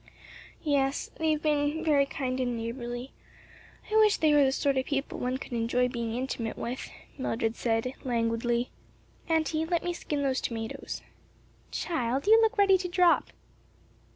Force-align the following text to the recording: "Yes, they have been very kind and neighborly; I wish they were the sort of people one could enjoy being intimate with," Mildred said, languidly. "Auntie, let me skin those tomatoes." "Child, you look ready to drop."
"Yes, 0.63 1.11
they 1.19 1.29
have 1.33 1.43
been 1.43 1.83
very 1.83 2.07
kind 2.07 2.39
and 2.39 2.57
neighborly; 2.57 3.11
I 3.91 3.95
wish 3.97 4.17
they 4.17 4.33
were 4.33 4.43
the 4.43 4.51
sort 4.51 4.75
of 4.79 4.87
people 4.87 5.19
one 5.19 5.37
could 5.37 5.53
enjoy 5.53 5.89
being 5.89 6.15
intimate 6.15 6.57
with," 6.57 6.89
Mildred 7.19 7.55
said, 7.55 7.93
languidly. 8.03 8.71
"Auntie, 9.29 9.63
let 9.63 9.83
me 9.83 9.93
skin 9.93 10.23
those 10.23 10.41
tomatoes." 10.41 11.03
"Child, 11.69 12.25
you 12.25 12.41
look 12.41 12.57
ready 12.57 12.79
to 12.79 12.87
drop." 12.87 13.29